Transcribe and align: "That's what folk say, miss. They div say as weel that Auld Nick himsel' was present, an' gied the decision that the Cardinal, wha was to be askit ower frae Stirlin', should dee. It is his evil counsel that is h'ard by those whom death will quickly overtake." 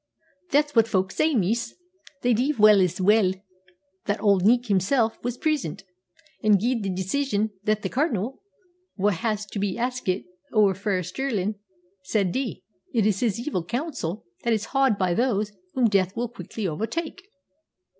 "That's 0.49 0.73
what 0.75 0.87
folk 0.87 1.11
say, 1.11 1.35
miss. 1.35 1.75
They 2.23 2.33
div 2.33 2.55
say 2.57 2.83
as 2.83 2.99
weel 2.99 3.33
that 4.05 4.19
Auld 4.19 4.41
Nick 4.43 4.65
himsel' 4.65 5.13
was 5.21 5.37
present, 5.37 5.83
an' 6.41 6.53
gied 6.57 6.81
the 6.81 6.89
decision 6.89 7.51
that 7.65 7.83
the 7.83 7.89
Cardinal, 7.89 8.41
wha 8.97 9.11
was 9.23 9.45
to 9.45 9.59
be 9.59 9.75
askit 9.75 10.25
ower 10.55 10.73
frae 10.73 11.03
Stirlin', 11.03 11.53
should 12.03 12.31
dee. 12.31 12.63
It 12.91 13.05
is 13.05 13.19
his 13.19 13.39
evil 13.41 13.63
counsel 13.63 14.25
that 14.43 14.53
is 14.53 14.69
h'ard 14.73 14.97
by 14.97 15.13
those 15.13 15.51
whom 15.75 15.87
death 15.87 16.15
will 16.17 16.29
quickly 16.29 16.67
overtake." 16.67 17.21